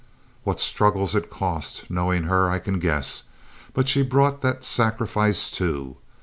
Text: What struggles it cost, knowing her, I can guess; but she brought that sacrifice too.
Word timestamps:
What 0.43 0.59
struggles 0.59 1.13
it 1.13 1.29
cost, 1.29 1.87
knowing 1.91 2.23
her, 2.23 2.49
I 2.49 2.57
can 2.57 2.79
guess; 2.79 3.25
but 3.75 3.87
she 3.87 4.01
brought 4.01 4.41
that 4.41 4.63
sacrifice 4.63 5.51
too. 5.51 5.97